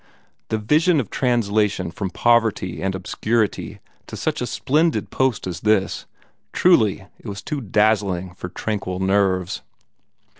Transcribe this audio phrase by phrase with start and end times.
[0.49, 6.07] The vision of translation from poverty and obscurity to such a splendid post as this
[6.53, 9.61] truly it was too dazzling for tranquil nerves.